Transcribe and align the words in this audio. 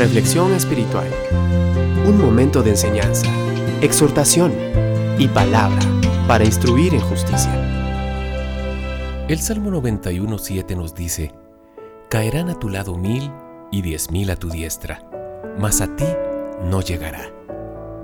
Reflexión 0.00 0.54
espiritual. 0.54 1.08
Un 2.06 2.18
momento 2.18 2.62
de 2.62 2.70
enseñanza, 2.70 3.26
exhortación 3.82 4.50
y 5.18 5.28
palabra 5.28 5.78
para 6.26 6.42
instruir 6.42 6.94
en 6.94 7.00
justicia. 7.00 7.52
El 9.28 9.38
Salmo 9.40 9.70
91.7 9.70 10.74
nos 10.74 10.94
dice, 10.94 11.34
Caerán 12.08 12.48
a 12.48 12.58
tu 12.58 12.70
lado 12.70 12.96
mil 12.96 13.30
y 13.70 13.82
diez 13.82 14.10
mil 14.10 14.30
a 14.30 14.36
tu 14.36 14.48
diestra, 14.48 15.02
mas 15.58 15.82
a 15.82 15.94
ti 15.96 16.06
no 16.64 16.80
llegará. 16.80 17.30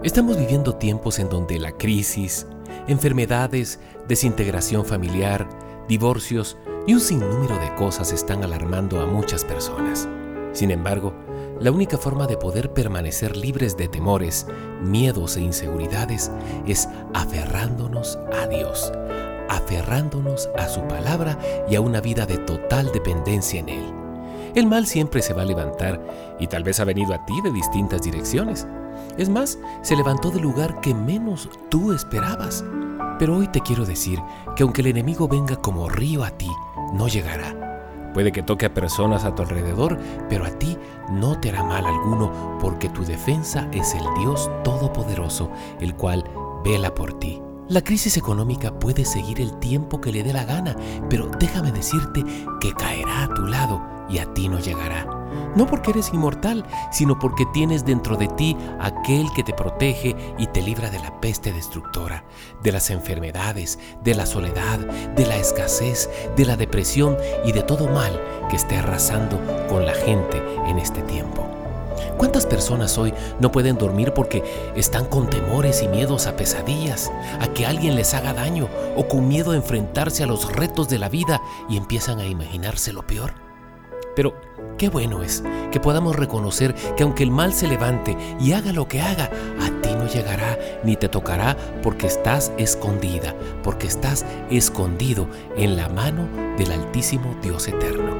Estamos 0.02 0.36
viviendo 0.36 0.74
tiempos 0.74 1.18
en 1.18 1.30
donde 1.30 1.58
la 1.58 1.72
crisis, 1.72 2.46
enfermedades, 2.88 3.80
desintegración 4.06 4.84
familiar, 4.84 5.48
divorcios 5.88 6.58
y 6.86 6.92
un 6.92 7.00
sinnúmero 7.00 7.56
de 7.58 7.74
cosas 7.74 8.12
están 8.12 8.44
alarmando 8.44 9.00
a 9.00 9.06
muchas 9.06 9.46
personas. 9.46 10.06
Sin 10.52 10.70
embargo, 10.70 11.14
la 11.60 11.70
única 11.70 11.96
forma 11.96 12.26
de 12.26 12.36
poder 12.36 12.72
permanecer 12.72 13.36
libres 13.36 13.76
de 13.76 13.88
temores, 13.88 14.46
miedos 14.82 15.36
e 15.36 15.40
inseguridades 15.40 16.30
es 16.66 16.88
aferrándonos 17.14 18.18
a 18.42 18.46
Dios, 18.46 18.92
aferrándonos 19.48 20.50
a 20.58 20.68
su 20.68 20.82
palabra 20.82 21.38
y 21.68 21.74
a 21.74 21.80
una 21.80 22.00
vida 22.00 22.26
de 22.26 22.38
total 22.38 22.92
dependencia 22.92 23.60
en 23.60 23.68
Él. 23.70 23.84
El 24.54 24.66
mal 24.66 24.86
siempre 24.86 25.22
se 25.22 25.34
va 25.34 25.42
a 25.42 25.46
levantar 25.46 26.00
y 26.38 26.46
tal 26.46 26.62
vez 26.62 26.80
ha 26.80 26.84
venido 26.84 27.14
a 27.14 27.24
ti 27.24 27.40
de 27.42 27.52
distintas 27.52 28.02
direcciones. 28.02 28.66
Es 29.16 29.28
más, 29.28 29.58
se 29.82 29.96
levantó 29.96 30.30
del 30.30 30.42
lugar 30.42 30.80
que 30.80 30.94
menos 30.94 31.48
tú 31.70 31.92
esperabas. 31.92 32.64
Pero 33.18 33.36
hoy 33.36 33.48
te 33.48 33.60
quiero 33.60 33.86
decir 33.86 34.18
que 34.54 34.62
aunque 34.62 34.82
el 34.82 34.88
enemigo 34.88 35.26
venga 35.28 35.56
como 35.56 35.88
río 35.88 36.22
a 36.24 36.30
ti, 36.30 36.50
no 36.92 37.08
llegará. 37.08 37.65
Puede 38.16 38.32
que 38.32 38.42
toque 38.42 38.64
a 38.64 38.72
personas 38.72 39.26
a 39.26 39.34
tu 39.34 39.42
alrededor, 39.42 39.98
pero 40.30 40.46
a 40.46 40.50
ti 40.50 40.78
no 41.10 41.38
te 41.38 41.50
hará 41.50 41.62
mal 41.62 41.84
alguno, 41.84 42.56
porque 42.62 42.88
tu 42.88 43.04
defensa 43.04 43.68
es 43.72 43.94
el 43.94 44.06
Dios 44.18 44.50
Todopoderoso, 44.64 45.50
el 45.80 45.94
cual 45.94 46.24
vela 46.64 46.94
por 46.94 47.18
ti. 47.18 47.42
La 47.68 47.82
crisis 47.82 48.16
económica 48.16 48.78
puede 48.78 49.04
seguir 49.04 49.38
el 49.38 49.58
tiempo 49.58 50.00
que 50.00 50.12
le 50.12 50.22
dé 50.22 50.32
la 50.32 50.46
gana, 50.46 50.74
pero 51.10 51.30
déjame 51.38 51.72
decirte 51.72 52.24
que 52.58 52.72
caerá 52.72 53.24
a 53.24 53.34
tu 53.34 53.42
lado 53.42 53.82
y 54.08 54.16
a 54.16 54.32
ti 54.32 54.48
no 54.48 54.60
llegará 54.60 55.15
no 55.54 55.66
porque 55.66 55.90
eres 55.90 56.12
inmortal, 56.12 56.64
sino 56.90 57.18
porque 57.18 57.46
tienes 57.52 57.84
dentro 57.84 58.16
de 58.16 58.28
ti 58.28 58.56
aquel 58.80 59.26
que 59.34 59.42
te 59.42 59.52
protege 59.52 60.16
y 60.38 60.46
te 60.46 60.62
libra 60.62 60.90
de 60.90 60.98
la 60.98 61.20
peste 61.20 61.52
destructora, 61.52 62.24
de 62.62 62.72
las 62.72 62.90
enfermedades, 62.90 63.78
de 64.02 64.14
la 64.14 64.26
soledad, 64.26 64.78
de 64.78 65.26
la 65.26 65.36
escasez, 65.36 66.10
de 66.36 66.44
la 66.44 66.56
depresión 66.56 67.16
y 67.44 67.52
de 67.52 67.62
todo 67.62 67.88
mal 67.88 68.20
que 68.48 68.56
esté 68.56 68.76
arrasando 68.76 69.40
con 69.68 69.86
la 69.86 69.94
gente 69.94 70.42
en 70.68 70.78
este 70.78 71.02
tiempo. 71.02 71.46
¿Cuántas 72.16 72.46
personas 72.46 72.96
hoy 72.96 73.12
no 73.40 73.52
pueden 73.52 73.76
dormir 73.76 74.12
porque 74.12 74.42
están 74.74 75.06
con 75.06 75.28
temores 75.28 75.82
y 75.82 75.88
miedos 75.88 76.26
a 76.26 76.36
pesadillas, 76.36 77.10
a 77.40 77.48
que 77.48 77.66
alguien 77.66 77.94
les 77.94 78.14
haga 78.14 78.32
daño 78.32 78.68
o 78.96 79.06
con 79.06 79.28
miedo 79.28 79.52
a 79.52 79.56
enfrentarse 79.56 80.22
a 80.22 80.26
los 80.26 80.50
retos 80.50 80.88
de 80.88 80.98
la 80.98 81.08
vida 81.08 81.42
y 81.68 81.76
empiezan 81.76 82.18
a 82.18 82.26
imaginarse 82.26 82.92
lo 82.92 83.06
peor? 83.06 83.45
Pero 84.16 84.34
Qué 84.78 84.90
bueno 84.90 85.22
es 85.22 85.42
que 85.72 85.80
podamos 85.80 86.16
reconocer 86.16 86.74
que 86.96 87.02
aunque 87.02 87.22
el 87.22 87.30
mal 87.30 87.54
se 87.54 87.66
levante 87.66 88.14
y 88.38 88.52
haga 88.52 88.72
lo 88.72 88.86
que 88.86 89.00
haga, 89.00 89.30
a 89.58 89.80
ti 89.80 89.88
no 89.94 90.06
llegará 90.06 90.58
ni 90.84 90.96
te 90.96 91.08
tocará 91.08 91.56
porque 91.82 92.06
estás 92.06 92.52
escondida, 92.58 93.34
porque 93.62 93.86
estás 93.86 94.26
escondido 94.50 95.28
en 95.56 95.76
la 95.76 95.88
mano 95.88 96.28
del 96.58 96.72
Altísimo 96.72 97.34
Dios 97.42 97.68
eterno. 97.68 98.14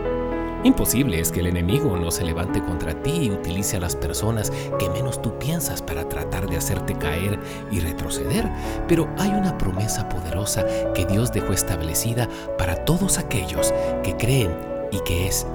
Imposible 0.64 1.20
es 1.20 1.30
que 1.30 1.40
el 1.40 1.46
enemigo 1.46 1.94
no 1.98 2.10
se 2.10 2.24
levante 2.24 2.62
contra 2.62 3.02
ti 3.02 3.24
y 3.24 3.30
utilice 3.30 3.76
a 3.76 3.80
las 3.80 3.94
personas 3.94 4.50
que 4.78 4.88
menos 4.88 5.20
tú 5.20 5.38
piensas 5.38 5.82
para 5.82 6.08
tratar 6.08 6.48
de 6.48 6.56
hacerte 6.56 6.94
caer 6.94 7.38
y 7.70 7.80
retroceder, 7.80 8.50
pero 8.88 9.08
hay 9.18 9.28
una 9.28 9.58
promesa 9.58 10.08
poderosa 10.08 10.64
que 10.94 11.04
Dios 11.04 11.32
dejó 11.32 11.52
establecida 11.52 12.28
para 12.56 12.86
todos 12.86 13.18
aquellos 13.18 13.74
que 14.02 14.16
creen 14.16 14.50
y 14.90 15.00
que 15.00 15.28
es 15.28 15.46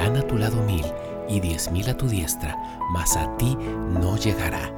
A 0.00 0.22
tu 0.26 0.36
lado 0.36 0.62
mil 0.62 0.84
y 1.28 1.40
diez 1.40 1.70
mil 1.70 1.88
a 1.88 1.96
tu 1.96 2.08
diestra, 2.08 2.56
mas 2.90 3.16
a 3.16 3.36
ti 3.36 3.56
no 4.00 4.16
llegará. 4.16 4.72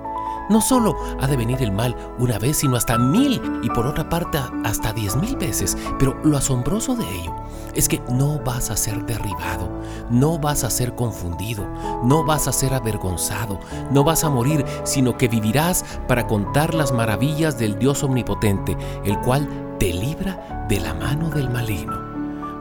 No 0.50 0.60
solo 0.60 0.96
ha 1.20 1.26
de 1.26 1.36
venir 1.36 1.62
el 1.62 1.72
mal 1.72 1.96
una 2.18 2.38
vez, 2.38 2.58
sino 2.58 2.76
hasta 2.76 2.98
mil 2.98 3.40
y 3.62 3.70
por 3.70 3.86
otra 3.86 4.08
parte 4.08 4.38
hasta 4.64 4.92
diez 4.92 5.16
mil 5.16 5.36
veces. 5.36 5.76
Pero 5.98 6.20
lo 6.24 6.36
asombroso 6.36 6.96
de 6.96 7.04
ello 7.20 7.34
es 7.74 7.88
que 7.88 8.02
no 8.10 8.40
vas 8.40 8.70
a 8.70 8.76
ser 8.76 9.06
derribado, 9.06 9.70
no 10.10 10.38
vas 10.38 10.64
a 10.64 10.70
ser 10.70 10.94
confundido, 10.94 11.66
no 12.04 12.24
vas 12.24 12.46
a 12.48 12.52
ser 12.52 12.74
avergonzado, 12.74 13.58
no 13.90 14.04
vas 14.04 14.24
a 14.24 14.30
morir, 14.30 14.64
sino 14.84 15.16
que 15.16 15.28
vivirás 15.28 15.84
para 16.08 16.26
contar 16.26 16.74
las 16.74 16.92
maravillas 16.92 17.58
del 17.58 17.78
Dios 17.78 18.02
omnipotente, 18.02 18.76
el 19.04 19.18
cual 19.20 19.48
te 19.78 19.92
libra 19.92 20.66
de 20.68 20.80
la 20.80 20.94
mano 20.94 21.30
del 21.30 21.48
maligno. 21.48 22.11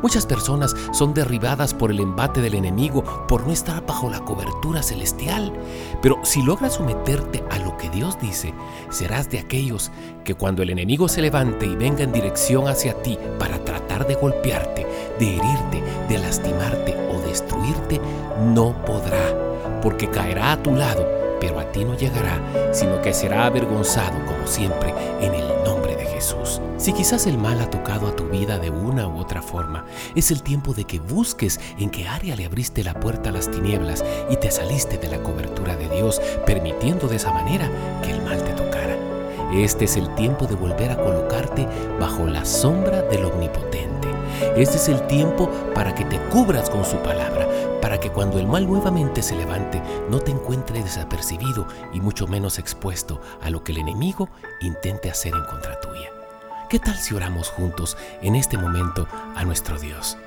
Muchas 0.02 0.26
personas 0.26 0.76
son 0.92 1.14
derribadas 1.14 1.74
por 1.74 1.92
el 1.92 2.00
embate 2.00 2.42
del 2.42 2.56
enemigo 2.56 3.04
por 3.28 3.46
no 3.46 3.54
estar 3.54 3.86
bajo 3.86 4.10
la 4.10 4.20
cobertura 4.20 4.82
celestial. 4.82 5.54
Pero 6.02 6.20
si 6.24 6.42
logras 6.42 6.76
someterte 6.76 7.44
a 7.50 7.60
lo 7.60 7.78
que 7.78 7.90
Dios 7.90 8.20
dice, 8.20 8.54
serás 8.90 9.30
de 9.30 9.40
aquellos 9.40 9.92
que 10.24 10.34
cuando 10.34 10.64
el 10.64 10.72
enemigo 10.72 11.08
se 11.08 11.22
levante 11.22 11.66
y 11.66 11.76
venga 11.76 12.04
en 12.04 12.12
dirección 12.12 12.68
hacia 12.68 12.94
ti 13.02 13.18
para 13.38 13.64
tratar 13.64 14.08
de 14.08 14.16
golpearte, 14.16 14.88
de 15.20 15.36
herirte, 15.36 15.84
de 16.10 16.18
lastimarte 16.18 16.96
o 17.12 17.20
destruirte, 17.28 18.02
no 18.54 18.76
podrá, 18.86 19.80
porque 19.82 20.10
caerá 20.10 20.54
a 20.54 20.64
tu 20.64 20.72
lado, 20.76 21.08
pero 21.40 21.60
a 21.60 21.72
ti 21.72 21.86
no 21.86 21.96
llegará, 21.96 22.74
sino 22.74 23.02
que 23.02 23.14
será 23.14 23.46
avergonzado 23.46 24.18
como 24.26 24.48
siempre 24.48 24.94
en 25.22 25.34
el 25.34 25.61
Jesús. 26.22 26.62
Si 26.78 26.94
quizás 26.94 27.26
el 27.26 27.40
mal 27.40 27.60
ha 27.62 27.70
tocado 27.72 28.08
a 28.08 28.16
tu 28.16 28.26
vida 28.26 28.60
de 28.60 28.70
una 28.70 29.08
u 29.08 29.18
otra 29.18 29.42
forma, 29.42 29.86
es 30.14 30.30
el 30.30 30.44
tiempo 30.44 30.76
de 30.76 30.84
que 30.84 31.00
busques 31.00 31.60
en 31.80 31.90
qué 31.90 32.08
área 32.08 32.36
le 32.36 32.46
abriste 32.46 32.84
la 32.84 32.94
puerta 32.94 33.30
a 33.30 33.34
las 33.34 33.50
tinieblas 33.50 34.06
y 34.30 34.36
te 34.36 34.52
saliste 34.52 35.00
de 35.00 35.10
la 35.10 35.24
cobertura 35.24 35.76
de 35.76 35.90
Dios, 35.90 36.22
permitiendo 36.46 37.08
de 37.08 37.16
esa 37.16 37.34
manera 37.34 37.72
que 38.04 38.12
el 38.12 38.22
mal 38.22 38.38
te 38.44 38.52
tocara. 38.52 38.96
Este 39.52 39.86
es 39.86 39.98
el 39.98 40.14
tiempo 40.14 40.46
de 40.46 40.54
volver 40.54 40.92
a 40.92 40.98
colocarte 40.98 41.68
bajo 42.00 42.28
la 42.28 42.46
sombra 42.46 43.02
del 43.02 43.26
Omnipotente. 43.26 43.91
Este 44.56 44.78
es 44.78 44.90
el 44.90 45.06
tiempo 45.08 45.50
para 45.74 45.94
que 45.94 46.04
te 46.06 46.20
cubras 46.30 46.70
con 46.70 46.84
su 46.84 46.98
palabra, 46.98 47.48
para 47.82 48.00
que 48.00 48.10
cuando 48.10 48.40
el 48.40 48.48
mal 48.48 48.68
nuevamente 48.68 49.22
se 49.22 49.36
levante 49.36 49.82
no 50.10 50.20
te 50.20 50.32
encuentre 50.32 50.84
desapercibido 50.84 51.68
y 51.94 52.02
mucho 52.02 52.28
menos 52.28 52.60
expuesto 52.60 53.22
a 53.42 53.50
lo 53.50 53.64
que 53.64 53.72
el 53.72 53.78
enemigo 53.78 54.30
intente 54.60 55.10
hacer 55.10 55.34
en 55.34 55.46
contra 55.46 55.80
tuya. 55.80 56.10
¿Qué 56.70 56.80
tal 56.80 56.96
si 56.98 57.14
oramos 57.14 57.50
juntos 57.50 57.98
en 58.22 58.36
este 58.36 58.58
momento 58.58 59.08
a 59.36 59.46
nuestro 59.46 59.80
Dios? 59.80 60.18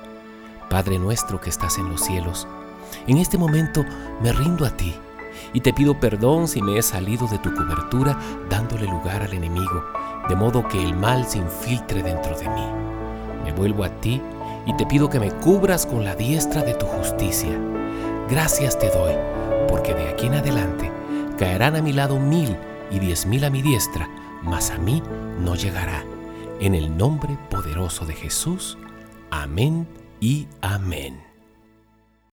Padre 0.69 0.97
nuestro 0.97 1.41
que 1.41 1.49
estás 1.49 1.77
en 1.77 1.89
los 1.89 2.01
cielos, 2.01 2.47
en 3.07 3.17
este 3.17 3.37
momento 3.37 3.83
me 4.21 4.31
rindo 4.31 4.65
a 4.65 4.71
ti 4.71 4.95
y 5.53 5.61
te 5.61 5.73
pido 5.73 5.99
perdón 5.99 6.47
si 6.47 6.61
me 6.61 6.77
he 6.77 6.81
salido 6.81 7.27
de 7.27 7.39
tu 7.39 7.53
cobertura 7.53 8.17
dándole 8.49 8.85
lugar 8.85 9.23
al 9.23 9.33
enemigo, 9.33 9.83
de 10.29 10.35
modo 10.35 10.67
que 10.67 10.81
el 10.81 10.95
mal 10.95 11.25
se 11.25 11.37
infiltre 11.37 12.01
dentro 12.01 12.37
de 12.37 12.49
mí. 12.49 12.94
Me 13.45 13.53
vuelvo 13.53 13.83
a 13.83 13.89
ti 14.01 14.21
y 14.65 14.75
te 14.75 14.85
pido 14.85 15.09
que 15.09 15.19
me 15.19 15.31
cubras 15.31 15.85
con 15.85 16.03
la 16.03 16.15
diestra 16.15 16.63
de 16.63 16.73
tu 16.73 16.85
justicia. 16.85 17.57
Gracias 18.29 18.77
te 18.77 18.89
doy, 18.89 19.13
porque 19.69 19.93
de 19.93 20.09
aquí 20.09 20.25
en 20.25 20.33
adelante 20.33 20.91
caerán 21.37 21.75
a 21.75 21.81
mi 21.81 21.93
lado 21.93 22.19
mil 22.19 22.57
y 22.91 22.99
diez 22.99 23.25
mil 23.25 23.45
a 23.45 23.49
mi 23.49 23.61
diestra, 23.61 24.09
mas 24.43 24.71
a 24.71 24.77
mí 24.77 25.01
no 25.39 25.55
llegará 25.55 26.03
en 26.59 26.75
el 26.75 26.97
nombre 26.97 27.37
poderoso 27.49 28.05
de 28.05 28.15
Jesús. 28.15 28.77
Amén 29.29 29.87
y 30.19 30.47
amén. 30.61 31.24